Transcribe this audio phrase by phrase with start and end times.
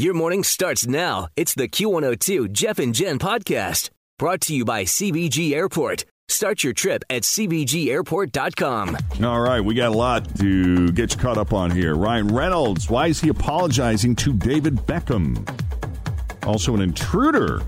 [0.00, 1.28] Your morning starts now.
[1.36, 6.06] It's the Q102 Jeff and Jen podcast brought to you by CVG Airport.
[6.26, 8.96] Start your trip at CVGAirport.com.
[9.22, 11.94] All right, we got a lot to get you caught up on here.
[11.96, 15.46] Ryan Reynolds, why is he apologizing to David Beckham?
[16.46, 17.60] Also, an intruder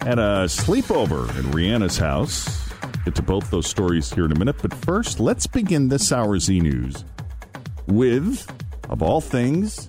[0.00, 2.68] at a sleepover at Rihanna's house.
[3.04, 4.56] Get to both those stories here in a minute.
[4.60, 7.04] But first, let's begin this hour's e news
[7.86, 8.44] with,
[8.88, 9.88] of all things,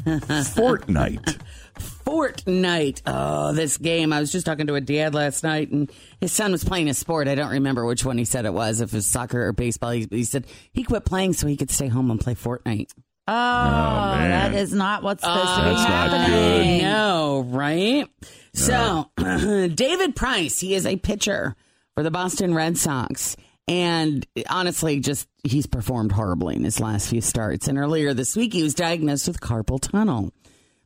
[0.04, 1.38] Fortnite.
[1.78, 3.02] Fortnite.
[3.06, 4.12] Oh, this game.
[4.12, 5.90] I was just talking to a dad last night, and
[6.20, 7.28] his son was playing a sport.
[7.28, 9.90] I don't remember which one he said it was, if it was soccer or baseball.
[9.90, 12.92] He, he said he quit playing so he could stay home and play Fortnite.
[13.28, 14.30] Oh, oh man.
[14.52, 16.78] that is not what's supposed to be That's not happening.
[16.80, 16.82] good.
[16.84, 18.08] No, right?
[18.54, 19.10] So,
[19.74, 21.54] David Price, he is a pitcher
[21.94, 23.36] for the Boston Red Sox.
[23.68, 27.68] And honestly, just he's performed horribly in his last few starts.
[27.68, 30.32] And earlier this week, he was diagnosed with carpal tunnel.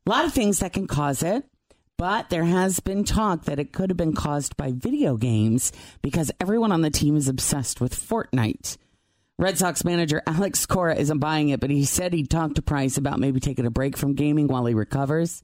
[0.07, 1.45] A lot of things that can cause it,
[1.97, 6.31] but there has been talk that it could have been caused by video games because
[6.41, 8.77] everyone on the team is obsessed with Fortnite.
[9.39, 12.99] Red Sox manager Alex Cora isn't buying it, but he said he'd talk to Price
[12.99, 15.43] about maybe taking a break from gaming while he recovers.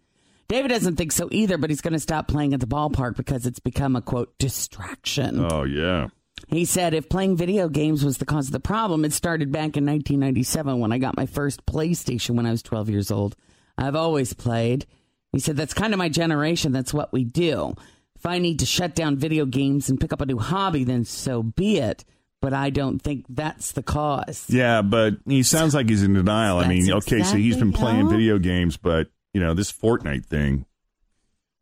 [0.49, 3.47] David doesn't think so either, but he's going to stop playing at the ballpark because
[3.47, 5.47] it's become a quote distraction.
[5.51, 6.09] Oh, yeah.
[6.49, 9.77] He said if playing video games was the cause of the problem, it started back
[9.77, 13.37] in 1997 when I got my first PlayStation when I was 12 years old.
[13.79, 14.87] I've always played.
[15.33, 16.73] He said that's kind of my generation.
[16.73, 17.75] That's what we do.
[18.17, 21.05] If I need to shut down video games and pick up a new hobby, then
[21.05, 22.05] so be it.
[22.43, 24.47] But I don't think that's the cause.
[24.49, 26.59] Yeah, but he sounds like he's in denial.
[26.59, 29.71] I mean, That's okay, so he's been playing how- video games, but, you know, this
[29.73, 30.65] Fortnite thing,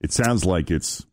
[0.01, 1.05] it sounds like it's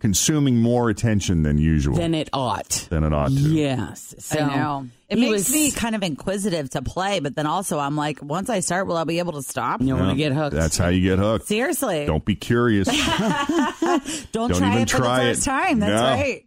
[0.00, 1.96] consuming more attention than usual.
[1.96, 2.86] Then it ought.
[2.90, 3.34] than it ought to.
[3.34, 4.14] Yes.
[4.18, 4.86] So I know.
[5.08, 8.50] It makes was- me kind of inquisitive to play, but then also I'm like, once
[8.50, 9.80] I start, will I be able to stop?
[9.80, 10.54] You don't want to get hooked.
[10.56, 11.46] That's how you get hooked.
[11.46, 12.04] Seriously.
[12.06, 12.88] Don't be curious.
[14.32, 15.34] Don't, Don't try even it for try the it.
[15.34, 15.78] first time.
[15.78, 16.02] That's No.
[16.02, 16.44] right.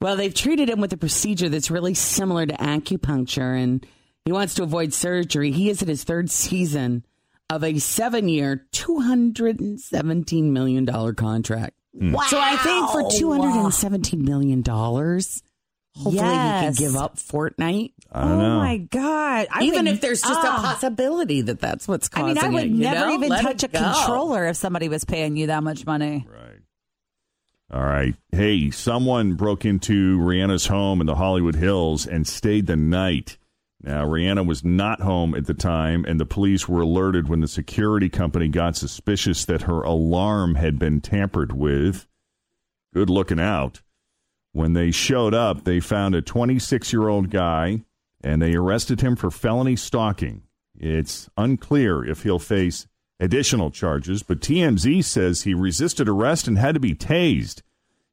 [0.00, 3.86] Well, they've treated him with a procedure that's really similar to acupuncture, and
[4.24, 5.52] he wants to avoid surgery.
[5.52, 7.04] He is at his third season
[7.48, 11.74] of a seven year, $217 million contract.
[11.92, 12.20] Wow.
[12.28, 16.78] So I think for $217 million, hopefully Yes.
[16.78, 17.92] he can give up Fortnite.
[18.12, 18.58] I don't oh know.
[18.58, 19.48] my god!
[19.50, 20.58] I even would- if there's just Ah.
[20.58, 23.14] a possibility that that's what's I mean, I would it, never know?
[23.14, 23.78] even Let touch a go.
[23.80, 26.26] controller if somebody was paying you that much money.
[26.28, 26.46] Right.
[27.72, 28.14] All right.
[28.32, 33.36] Hey, someone broke into Rihanna's home in the Hollywood Hills and stayed the night.
[33.82, 37.48] Now, Rihanna was not home at the time, and the police were alerted when the
[37.48, 42.06] security company got suspicious that her alarm had been tampered with.
[42.92, 43.80] Good looking out.
[44.52, 47.84] When they showed up, they found a 26 year old guy
[48.22, 50.42] and they arrested him for felony stalking.
[50.78, 52.86] It's unclear if he'll face
[53.18, 57.62] additional charges, but TMZ says he resisted arrest and had to be tased.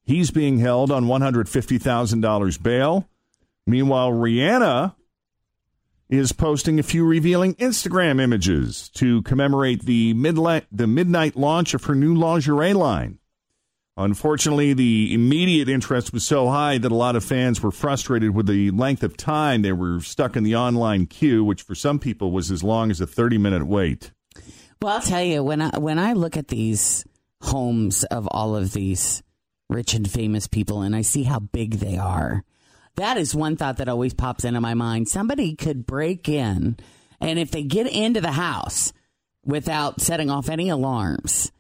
[0.04, 3.10] He's being held on $150,000 bail.
[3.66, 4.96] Meanwhile, Rihanna
[6.10, 11.84] is posting a few revealing Instagram images to commemorate the midnight, the midnight launch of
[11.86, 13.20] her new lingerie line.
[13.98, 18.46] Unfortunately, the immediate interest was so high that a lot of fans were frustrated with
[18.46, 22.32] the length of time they were stuck in the online queue, which for some people
[22.32, 24.12] was as long as a 30 minute wait.
[24.82, 27.06] Well, I'll tell you when I when I look at these
[27.42, 29.24] homes of all of these
[29.68, 32.44] rich and famous people, and I see how big they are,
[32.98, 35.08] that is one thought that always pops into my mind.
[35.08, 36.78] Somebody could break in,
[37.20, 38.94] and if they get into the house
[39.46, 41.52] without setting off any alarms,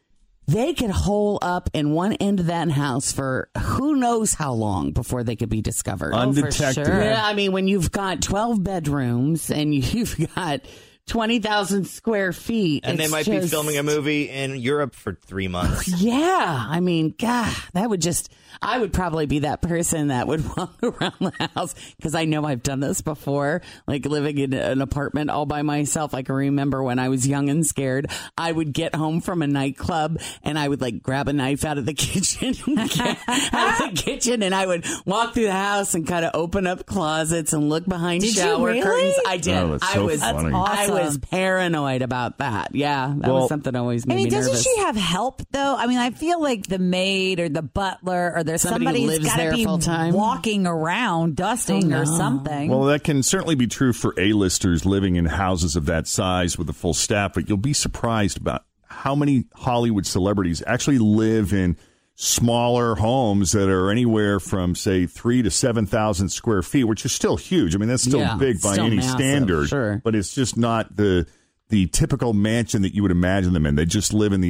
[0.47, 4.91] they could hole up in one end of that house for who knows how long
[4.91, 6.13] before they could be discovered.
[6.13, 6.85] Oh, Undetected.
[6.85, 7.01] sure.
[7.03, 10.61] Yeah, I mean, when you've got 12 bedrooms and you've got
[11.07, 12.83] 20,000 square feet.
[12.85, 15.87] And they it's might be filming a movie in Europe for three months.
[16.01, 16.65] Yeah.
[16.69, 18.31] I mean, God, that would just,
[18.61, 22.45] I would probably be that person that would walk around the house because I know
[22.45, 26.13] I've done this before, like living in an apartment all by myself.
[26.13, 29.47] I can remember when I was young and scared, I would get home from a
[29.47, 34.01] nightclub and I would like grab a knife out of the kitchen, out of the
[34.01, 37.69] kitchen, and I would walk through the house and kind of open up closets and
[37.69, 38.81] look behind Did you shower really?
[38.81, 39.15] curtains.
[39.27, 39.55] I did.
[39.57, 40.53] Oh, that's I was, funny.
[40.53, 42.73] I was paranoid about that.
[42.73, 43.13] Yeah.
[43.17, 44.63] That Well, was something that always made I mean, me doesn't nervous.
[44.63, 45.75] she have help though?
[45.75, 49.23] I mean, I feel like the maid or the butler or there's Somebody who somebody
[49.23, 50.13] who's got to be full-time?
[50.13, 52.69] walking around, dusting Oh, or something.
[52.69, 56.69] Well, that can certainly be true for A-listers living in houses of that size with
[56.69, 61.77] a full staff, but you'll be surprised about how many Hollywood celebrities actually live in
[62.19, 67.11] smaller homes that are anywhere from say three to seven thousand square feet, which is
[67.11, 67.75] still huge.
[67.75, 70.01] I mean, that's still Yeah, big by still any massive, standard, sure.
[70.03, 71.27] but it's just not the
[71.69, 73.75] the typical mansion that you would imagine them in.
[73.75, 74.49] They just live in the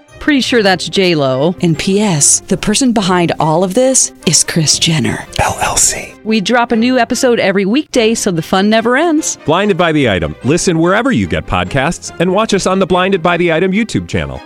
[0.21, 1.55] Pretty sure that's J Lo.
[1.63, 2.41] And P.S.
[2.41, 6.23] The person behind all of this is Kris Jenner LLC.
[6.23, 9.39] We drop a new episode every weekday, so the fun never ends.
[9.45, 10.35] Blinded by the item.
[10.43, 14.07] Listen wherever you get podcasts, and watch us on the Blinded by the Item YouTube
[14.07, 14.39] channel.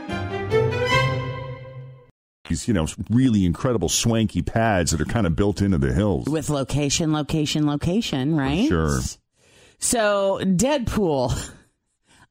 [2.48, 6.26] These, you know, really incredible swanky pads that are kind of built into the hills.
[6.30, 8.70] With location, location, location, right?
[8.70, 9.02] Sure.
[9.80, 11.52] So, Deadpool.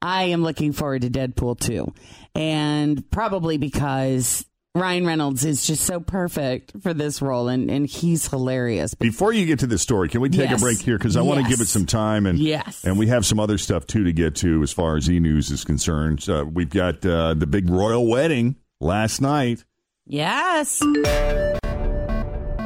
[0.01, 1.91] I am looking forward to Deadpool 2.
[2.35, 4.45] And probably because
[4.75, 8.93] Ryan Reynolds is just so perfect for this role and, and he's hilarious.
[8.93, 10.59] Before you get to this story, can we take Yes.
[10.61, 10.97] a break here?
[10.97, 12.25] Because I want to give it some time.
[12.25, 12.83] And, Yes.
[12.83, 15.49] and we have some other stuff, too, to get to as far as e news
[15.49, 16.27] is concerned.
[16.27, 19.63] Uh, we've got uh, the big royal wedding last night.
[20.05, 20.81] Yes.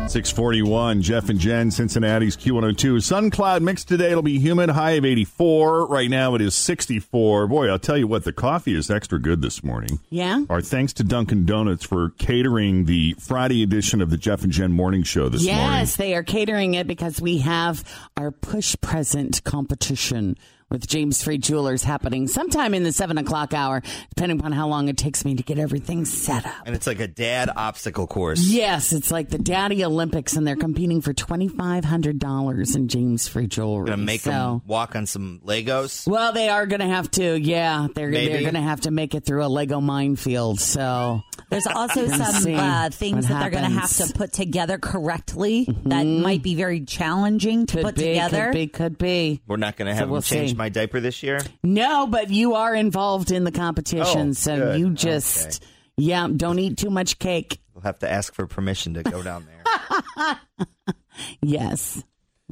[0.10, 3.04] 641, Jeff and Jen, Cincinnati's Q102.
[3.04, 4.10] Sun cloud mix today.
[4.10, 5.86] It'll be humid, high of 84.
[5.86, 7.46] Right now it is 64.
[7.48, 10.00] Boy, I'll tell you what, the coffee is extra good this morning.
[10.10, 10.46] Yeah?
[10.50, 14.72] Our thanks to Dunkin' Donuts for catering the Friday edition of the Jeff and Jen
[14.72, 15.62] Morning Show this morning.
[15.64, 17.84] Yes, they are catering it because we have
[18.18, 20.38] our push present competition
[20.70, 23.82] with James Free Jewelers happening sometime in the seven o'clock hour,
[24.16, 26.54] depending upon how long it takes me to get everything set up.
[26.66, 28.42] And it's like a dad obstacle course.
[28.42, 32.88] Yes, it's like the Daddy Olympics, and they're competing for twenty five hundred dollars in
[32.88, 33.88] James Free Jewelry.
[33.90, 36.08] Gonna make so, them walk on some Legos.
[36.08, 37.40] Well, they are going to have to.
[37.40, 40.60] Yeah, they're they're going to have to make it through a Lego minefield.
[40.60, 43.90] So There's also some uh, things what that they're going to have.
[43.90, 44.08] Mm-hmm.
[44.12, 48.46] to put together correctly that might be very challenging to could put be, together.
[48.46, 49.42] could be, could be.
[49.48, 50.56] We're not going to So have we'll change see.
[50.60, 51.40] My diaper this year.
[51.64, 54.80] No, but you are involved in the competition, Oh, so good.
[54.80, 55.64] you just
[55.98, 57.60] yeah, don't eat too much cake.
[57.74, 60.38] We'll have to ask for permission to go down there.
[61.42, 62.02] Yes,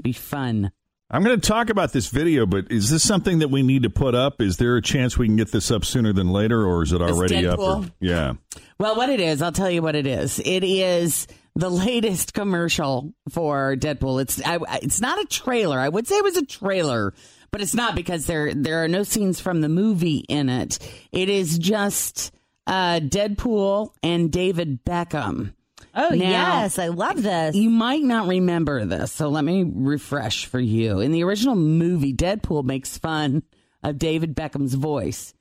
[0.02, 0.72] be fun.
[1.10, 3.90] I'm going to talk about this video, but is this something that we need to
[3.90, 4.42] put up?
[4.42, 7.02] Is there a chance we can get this up sooner than later, or is it
[7.02, 7.60] already up?
[7.60, 8.34] Or, yeah.
[8.78, 10.40] Well, what it is, I'll tell you what it is.
[10.44, 14.22] It is the latest commercial for Deadpool.
[14.22, 15.80] It's I, I- it's not a trailer.
[15.80, 17.14] I would say it was a trailer,
[17.52, 20.80] but it's not because there there are no scenes from the movie in it.
[21.12, 22.32] It is just
[22.66, 25.54] uh, Deadpool and David Beckham.
[25.96, 26.78] oh, Now- yes.
[26.80, 27.56] I love this.
[27.56, 31.00] You might not remember this, so let me refresh for you.
[31.00, 33.44] In the original movie, Deadpool makes fun
[33.84, 35.34] of David Beckham's voice,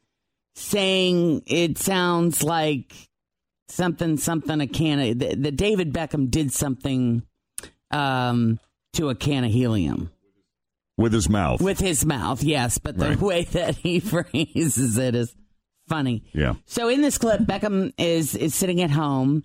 [0.55, 2.93] saying it sounds like
[3.69, 7.23] something, something, a can of, that that David Beckham did something
[7.91, 8.61] um,
[8.93, 10.11] to a can of helium
[10.99, 11.61] With his mouth.
[11.61, 13.21] with his mouth, yes, but the Right.
[13.21, 15.35] way that he phrases it is
[15.89, 16.25] funny.
[16.33, 16.55] yeah.
[16.65, 19.45] So in this clip, Beckham is is sitting at home.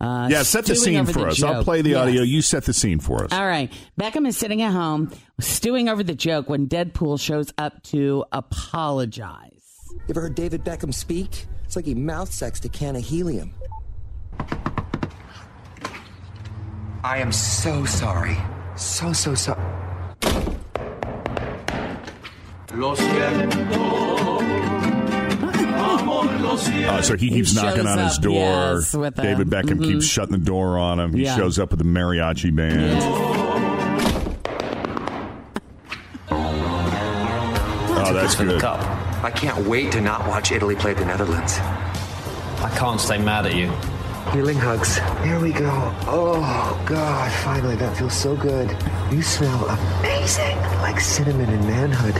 [0.00, 1.42] Uh, Yeah, set the scene for the us.
[1.42, 1.98] I'll play the Yes.
[2.08, 2.22] audio.
[2.22, 3.32] You set the scene for us.
[3.32, 3.70] All right.
[4.00, 5.10] Beckham is sitting at home,
[5.40, 9.52] stewing over the joke when Deadpool shows up to apologize.
[9.92, 11.46] You ever heard David Beckham speak?
[11.64, 13.54] It's like he mouth sexed a can of helium.
[17.04, 18.36] I am so sorry.
[18.76, 19.62] So, so sorry.
[26.88, 28.34] Uh, so he He keeps knocking shows on his up, door.
[28.34, 29.84] yes, with David Beckham mhm.
[29.84, 31.12] keeps shutting the door on him.
[31.14, 31.36] He Yeah.
[31.36, 33.02] shows up with a mariachi band.
[37.98, 38.62] Oh, that's good.
[38.62, 41.58] I can't wait to not watch Italy play the Netherlands.
[41.58, 43.70] I can't stay mad at you.
[44.32, 44.98] Healing hugs.
[45.24, 45.70] Here we go.
[46.06, 47.30] Oh, God.
[47.32, 48.68] Finally, that feels so good.
[49.10, 50.56] You smell amazing.
[50.82, 52.14] Like cinnamon and manhood.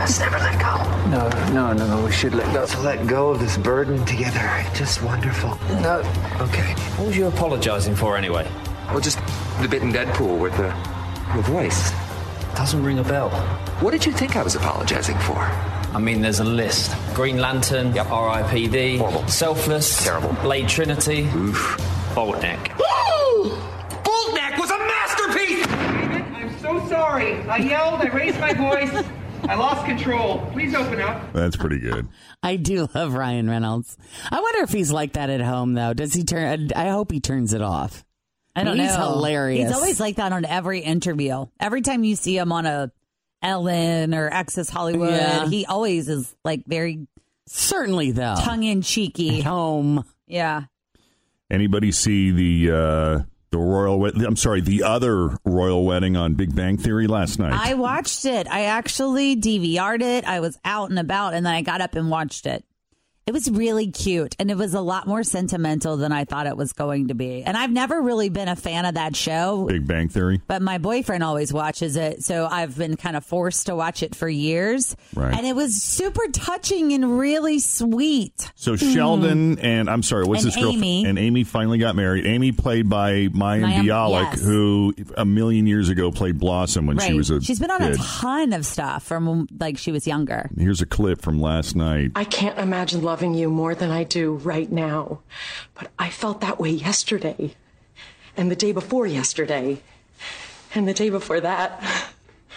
[0.00, 1.10] Let's never let go.
[1.10, 2.02] No, no, no, no.
[2.02, 2.64] We should let go.
[2.64, 4.64] To let go of this burden together.
[4.74, 5.58] Just wonderful.
[5.82, 5.98] No.
[6.40, 6.72] Okay.
[6.96, 8.50] What was you apologising for anyway?
[8.88, 9.18] Well, just
[9.60, 10.74] the bit in Deadpool with the,
[11.36, 11.92] the voice.
[12.56, 13.28] Doesn't ring a bell.
[13.80, 15.36] What did you think I was apologizing for?
[15.36, 16.96] I mean, there's a list.
[17.12, 18.10] Green Lantern, yep.
[18.10, 19.28] R.I.P.D., Horrible.
[19.28, 20.32] Selfless, Terrible.
[20.40, 21.76] Blade Trinity, Oof.
[22.14, 22.68] Boltneck.
[24.02, 25.66] Boltneck was a masterpiece!
[25.68, 27.42] I'm so sorry.
[27.42, 29.04] I yelled, I raised my voice,
[29.50, 30.38] I lost control.
[30.52, 31.32] Please open up.
[31.32, 32.06] That's pretty good.
[32.42, 33.96] I do love Ryan Reynolds.
[34.30, 35.92] I wonder if he's like that at home, though.
[35.92, 36.68] Does he turn?
[36.76, 38.04] I hope he turns it off.
[38.54, 38.96] I don't He's know.
[38.96, 39.68] He's hilarious.
[39.68, 41.46] He's always like that on every interview.
[41.58, 42.92] Every time you see him on a
[43.42, 45.48] Ellen or Access Hollywood, Yeah.
[45.48, 47.08] he always is like very
[47.48, 48.36] Certainly, though.
[48.38, 49.40] tongue in cheeky.
[49.40, 50.04] Home.
[50.28, 50.62] Yeah.
[51.50, 54.04] Anybody see the uh, the royal?
[54.06, 57.52] I'm sorry, the other royal wedding on Big Bang Theory last night.
[57.52, 58.46] I watched it.
[58.48, 60.24] I actually DVR'd it.
[60.24, 62.64] I was out and about and then I got up and watched it.
[63.30, 66.56] It was really cute and it was a lot more sentimental than I thought it
[66.56, 67.44] was going to be.
[67.44, 69.66] And I've never really been a fan of that show.
[69.68, 70.40] Big Bang Theory.
[70.48, 74.16] But my boyfriend always watches it, so I've been kind of forced to watch it
[74.16, 74.96] for years.
[75.14, 75.32] Right.
[75.32, 78.50] And it was super touching and really sweet.
[78.56, 80.72] So Sheldon and I'm sorry, what's And this girl?
[80.72, 81.04] Amy.
[81.06, 82.26] And Amy finally got married.
[82.26, 84.42] Amy played by Maya Mayim, Bialik, yes.
[84.42, 87.92] who a million years ago played Blossom when she was a She's been on kid.
[87.94, 90.50] a ton of stuff from like she was younger.
[90.58, 92.10] Here's a clip from last night.
[92.16, 95.20] I can't imagine loving you more than I do right now.
[95.74, 97.54] But I felt that way yesterday,
[98.34, 99.82] and the day before yesterday,
[100.74, 101.84] and the day before that.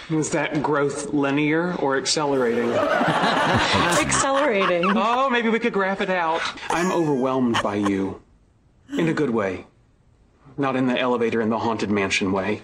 [0.10, 2.72] Is that growth linear or accelerating?
[4.06, 4.86] Accelerating.
[4.96, 6.42] Oh, maybe we could graph it out.
[6.70, 8.22] I'm overwhelmed by you.
[8.98, 9.66] In a good way.
[10.56, 12.62] Not in the elevator in the haunted mansion way.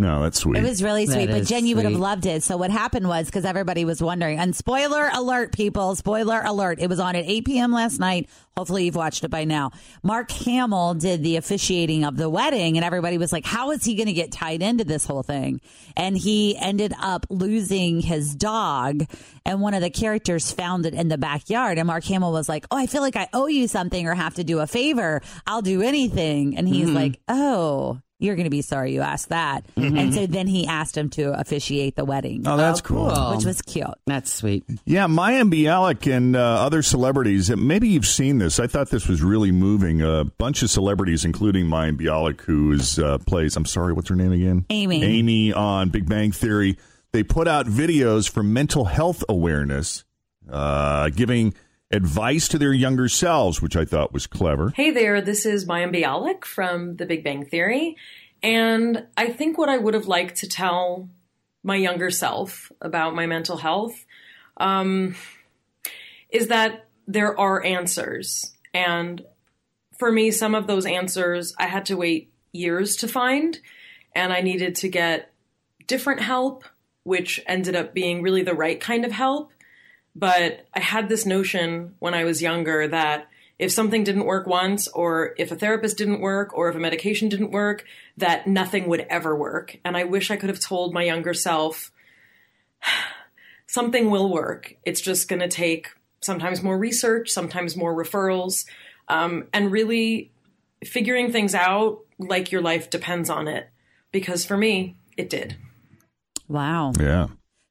[0.00, 0.58] No, that's sweet.
[0.58, 2.44] It was really That sweet, but Jen, you would have loved it.
[2.44, 6.88] So what happened was because everybody was wondering, and spoiler alert, people, spoiler alert, it
[6.88, 7.72] was on at 8 p.m.
[7.72, 8.28] last night.
[8.56, 9.72] Hopefully you've watched it by now.
[10.04, 13.96] Mark Hamill did the officiating of the wedding, and everybody was like, "How is he
[13.96, 15.60] going to get tied into this whole thing?"
[15.96, 19.04] And he ended up losing his dog,
[19.44, 21.76] and one of the characters found it in the backyard.
[21.78, 24.34] And Mark Hamill was like, "Oh, I feel like I owe you something or have
[24.34, 25.22] to do a favor.
[25.46, 26.96] I'll do anything." And he's Mm-hmm.
[26.96, 27.00] Mhm.
[27.00, 29.62] like, "Oh." You're going to be sorry you asked that.
[29.76, 29.96] Mhm.
[29.98, 32.42] And so then he asked him to officiate the wedding.
[32.46, 33.10] Oh, that's cool.
[33.36, 33.86] Which was cute.
[34.06, 34.64] That's sweet.
[34.84, 37.48] Yeah, Maya Bialik and uh, other celebrities.
[37.54, 38.58] Maybe you've seen this.
[38.58, 40.02] I thought this was really moving.
[40.02, 43.54] A bunch of celebrities, including Maya Bialik, who is uh, plays.
[43.56, 44.64] I'm sorry, what's her name again?
[44.70, 45.04] Amy.
[45.04, 46.76] Amy on Big Bang Theory.
[47.12, 50.04] They put out videos for mental health awareness,
[50.50, 51.54] uh, giving
[51.90, 54.72] advice to their younger selves, which I thought was clever.
[54.74, 57.96] Hey there, this is Mayim Bialik from The Big Bang Theory.
[58.42, 61.08] And I think what I would have liked to tell
[61.62, 64.04] my younger self about my mental health
[64.58, 65.16] um,
[66.30, 68.52] is that there are answers.
[68.74, 69.24] And
[69.98, 73.58] for me, some of those answers I had to wait years to find,
[74.14, 75.32] and I needed to get
[75.86, 76.64] different help,
[77.02, 79.50] which ended up being really the right kind of help.
[80.18, 84.88] But I had this notion when I was younger that if something didn't work once,
[84.88, 87.84] or if a therapist didn't work, or if a medication didn't work,
[88.16, 89.78] that nothing would ever work.
[89.84, 91.92] And I wish I could have told my younger self,
[93.68, 94.74] something will work.
[94.84, 95.88] It's just going to take
[96.20, 98.64] sometimes more research, sometimes more referrals,
[99.06, 100.32] um, and really
[100.84, 103.68] figuring things out like your life depends on it.
[104.10, 105.56] Because for me, it did.
[106.48, 106.92] Wow.
[106.98, 107.28] Yeah.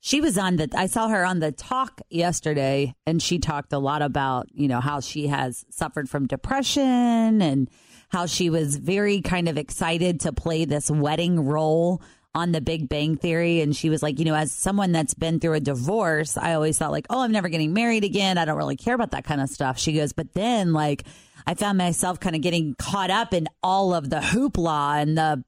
[0.07, 3.77] She was on the, I saw her on the talk yesterday, and she talked a
[3.77, 7.69] lot about, you know, how she has suffered from depression and
[8.07, 12.01] how she was very kind of excited to play this wedding role
[12.33, 13.59] on the Big Bang Theory.
[13.59, 16.77] And she was like, you know, as someone that's been through a divorce, I always
[16.77, 18.37] thought, like, oh, I'm never getting married again.
[18.37, 19.77] I don't really care about that kind of stuff.
[19.77, 21.03] She goes, but then, like,
[21.45, 25.43] I found myself kind of getting caught up in all of the hoopla and the,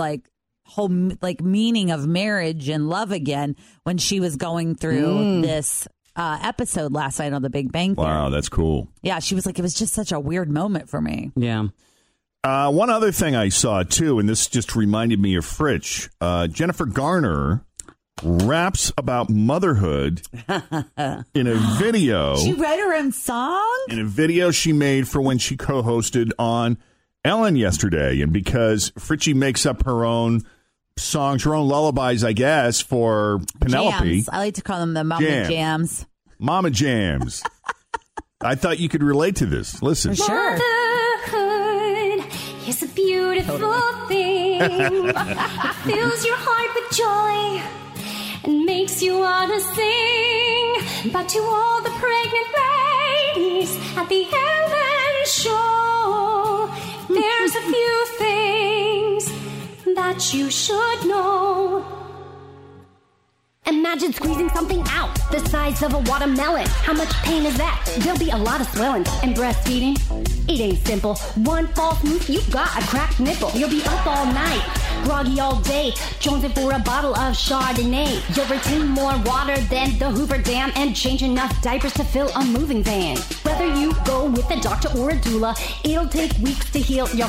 [0.00, 0.28] like,
[0.70, 5.42] whole like meaning of marriage and love again when she was going through Mm.
[5.42, 5.86] this
[6.16, 8.06] uh, episode last night on the Big Bang Theory.
[8.06, 8.88] Wow, that's cool.
[9.02, 11.30] Yeah, she was like, it was just such a weird moment for me.
[11.36, 11.68] Yeah.
[12.42, 16.08] Uh, one other thing I saw too, and this just reminded me of Fritch.
[16.20, 17.64] Uh, Jennifer Garner
[18.22, 20.22] raps about motherhood
[21.34, 22.36] in a video.
[22.36, 23.84] She wrote her own song.
[23.88, 26.78] in a video she made for when she co-hosted on
[27.24, 30.40] Ellen yesterday, and because Fritchie makes up her own
[30.96, 33.98] songs, her own lullabies, I guess, for Penelope.
[33.98, 34.28] Jams.
[34.28, 35.50] I like to call them the mama Jam.
[35.50, 36.06] jams.
[36.38, 37.42] Mama Jams.
[38.42, 39.82] I thought you could relate to this.
[39.82, 40.14] Listen.
[40.14, 40.58] sure.
[40.58, 42.24] Motherhood
[42.66, 43.58] is a beautiful
[44.08, 44.60] thing.
[44.60, 47.62] it fills your heart with joy
[48.44, 51.12] and makes you want to sing.
[51.12, 52.48] But to all the pregnant
[53.36, 56.70] ladies at the Ellen Show,
[57.08, 58.59] there's a few things
[59.94, 61.84] that you should know.
[63.66, 66.66] Imagine squeezing something out the size of a watermelon.
[66.66, 67.80] How much pain is that?
[68.00, 69.04] There'll be a lot of swelling.
[69.22, 69.96] And breastfeeding?
[70.48, 71.14] It ain't simple.
[71.44, 73.50] One false move, you've got a cracked nipple.
[73.54, 74.64] You'll be up all night,
[75.04, 78.36] groggy all day, jonesing for a bottle of Chardonnay.
[78.36, 82.44] You'll retain more water than the Hoover Dam and change enough diapers to fill a
[82.44, 83.18] moving van.
[83.44, 85.54] Whether you go with a doctor or a doula,
[85.84, 87.28] it'll take weeks to heal your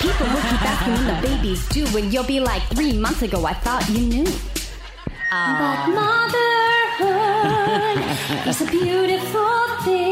[0.00, 3.44] People will keep asking when the baby's due, and you'll be like, three months ago,
[3.44, 4.24] I thought you knew.
[4.24, 4.32] But
[5.32, 5.86] ah.
[6.98, 10.09] motherhood is a beautiful thing.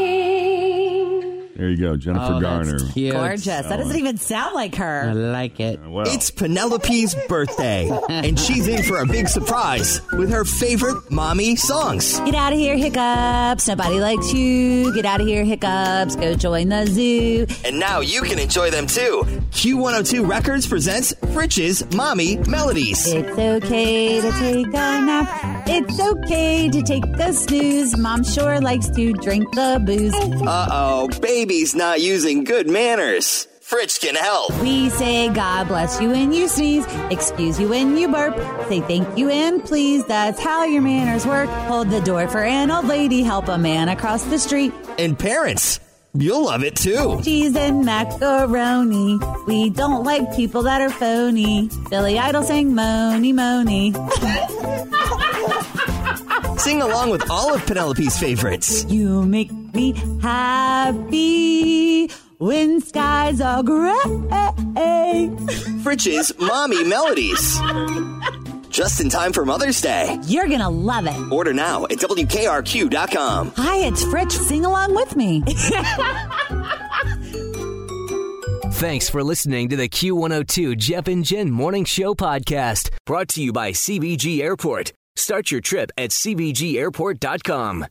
[1.59, 2.91] There you go, Jennifer Oh, that's Garner.
[2.93, 3.13] cute.
[3.13, 3.45] Gorgeous.
[3.45, 5.01] That doesn't even sound like her.
[5.03, 5.13] I her.
[5.13, 5.79] like it.
[5.85, 11.57] Well, It's Penelope's birthday, and she's in for a big surprise with her favorite mommy
[11.57, 12.17] songs.
[12.21, 13.67] Get out of here, hiccups.
[13.67, 14.93] Nobody likes you.
[14.93, 16.15] Get out of here, hiccups.
[16.15, 17.45] Go join the zoo.
[17.65, 19.23] And now you can enjoy them too.
[19.51, 23.05] Q102 Records presents Fritch's Mommy Melodies.
[23.05, 25.58] It's okay to take a nap.
[25.71, 27.95] It's okay to take a snooze.
[27.95, 30.15] Mom sure likes to drink the booze.
[30.41, 33.47] Uh oh, baby's not using good manners.
[33.61, 34.59] Fritz can help.
[34.61, 38.35] We say God bless you when you sneeze, excuse you when you burp,
[38.67, 40.03] say thank you and please.
[40.05, 41.49] That's how your manners work.
[41.69, 44.73] Hold the door for an old lady, help a man across the street.
[44.97, 45.79] And parents,
[46.13, 47.21] you'll love it too.
[47.23, 49.19] Cheese and macaroni.
[49.47, 51.69] We don't like people that are phony.
[51.89, 53.93] Billy Idol sang Mony Mony.
[56.57, 58.85] Sing along with all of Penelope's favorites.
[58.89, 63.95] You make me happy when skies are gray.
[65.83, 67.59] Fritch's Mommy Melodies.
[68.69, 70.17] Just in time for Mother's Day.
[70.25, 71.31] You're gonna love it.
[71.31, 73.53] Order now at WKRQ.com.
[73.57, 74.31] Hi, it's Fritch.
[74.31, 75.41] Sing along with me.
[78.79, 83.51] Thanks for listening to the Q102 Jeff and Jen Morning Show podcast, brought to you
[83.51, 84.93] by CVG Airport.
[85.17, 87.85] Start your trip at CVGAirport.com.